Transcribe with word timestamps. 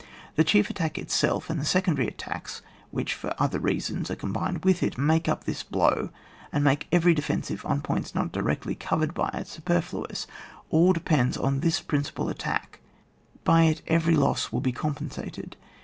The 0.35 0.43
chief 0.43 0.67
attack 0.71 0.97
itself, 0.97 1.47
and 1.47 1.59
the 1.59 1.63
secondary 1.63 2.07
attacks, 2.07 2.63
which 2.89 3.13
for 3.13 3.35
other 3.37 3.59
reasons 3.59 4.09
are 4.09 4.15
combined 4.15 4.65
with 4.65 4.81
it, 4.81 4.97
make 4.97 5.29
up 5.29 5.43
this 5.43 5.61
blow, 5.61 6.09
and 6.51 6.63
make 6.63 6.87
every 6.91 7.13
defensive, 7.13 7.63
on 7.67 7.81
points 7.81 8.15
not 8.15 8.31
directly 8.31 8.73
covered 8.73 9.13
by 9.13 9.29
it, 9.35 9.47
superfluous. 9.47 10.25
All 10.71 10.91
depends 10.91 11.37
on 11.37 11.59
this 11.59 11.81
prin 11.81 12.01
cipal 12.01 12.31
attack; 12.31 12.79
by 13.43 13.65
it 13.65 13.83
every 13.85 14.15
loss 14.15 14.51
will 14.51 14.59
be 14.59 14.71
compensated. 14.71 15.55